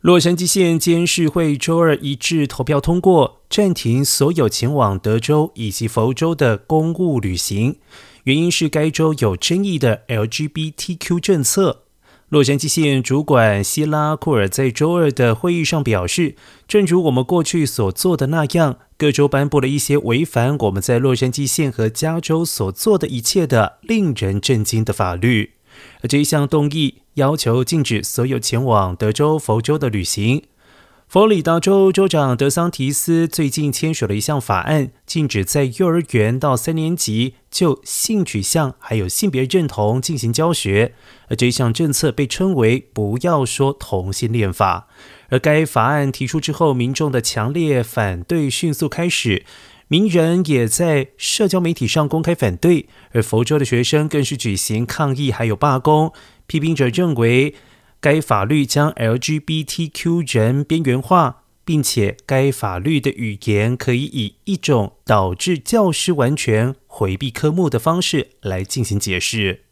[0.00, 7.78] 洛杉矶县监事会周二一致投票通过，暂停所有前往德州以及佛州的公务旅行，
[8.22, 11.82] 原因是该州有争议的 LGBTQ 政策。
[12.28, 16.36] 洛杉矶县主管希拉库尔在周二的会议上表示，
[16.68, 25.54] 正如我们过去所做的那样，各州颁布了一些违反我们在洛杉矶县和加州所做的一切的令人震惊的法律。
[26.02, 30.44] 而这一项动议要求禁止所有前往德州、佛州的旅行。
[31.08, 40.94] 佛罗里达州州长德桑提斯最近签署了一项法案，禁止在幼儿园到三年级就性取向还有性别认同进行教学。
[41.28, 44.86] 而这一项政策被称为“不要说同性恋法”。
[45.30, 49.46] 而该法案提出之后，民众的强烈反对迅速开始。
[49.88, 56.12] 名人也在社交媒体上公开反对，而佛州的学生更是举行抗议，还有罢工。
[56.46, 57.54] 批评者认为，
[57.98, 69.67] 该法律将 LGBTQ 人边缘化，并且该法律的语言可以以一种导致教师完全回避科目的方式来进行解释。